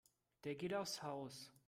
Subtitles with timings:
[0.45, 1.53] Der geht aufs Haus.